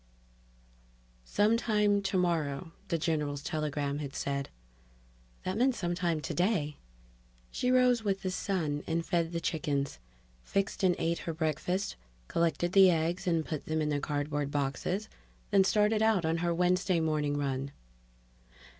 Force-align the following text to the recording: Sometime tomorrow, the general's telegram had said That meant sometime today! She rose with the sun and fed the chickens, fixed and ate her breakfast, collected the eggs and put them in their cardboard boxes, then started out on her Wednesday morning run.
Sometime 1.25 2.01
tomorrow, 2.01 2.71
the 2.87 2.97
general's 2.97 3.43
telegram 3.43 3.99
had 3.99 4.15
said 4.15 4.49
That 5.43 5.59
meant 5.59 5.75
sometime 5.75 6.21
today! 6.21 6.77
She 7.51 7.69
rose 7.69 8.03
with 8.03 8.23
the 8.23 8.31
sun 8.31 8.83
and 8.87 9.05
fed 9.05 9.31
the 9.31 9.39
chickens, 9.39 9.99
fixed 10.41 10.81
and 10.83 10.95
ate 10.97 11.19
her 11.19 11.33
breakfast, 11.35 11.97
collected 12.27 12.71
the 12.73 12.89
eggs 12.89 13.27
and 13.27 13.45
put 13.45 13.67
them 13.67 13.79
in 13.79 13.89
their 13.89 13.99
cardboard 13.99 14.49
boxes, 14.49 15.07
then 15.51 15.63
started 15.63 16.01
out 16.01 16.25
on 16.25 16.37
her 16.37 16.51
Wednesday 16.51 16.99
morning 16.99 17.37
run. 17.37 17.71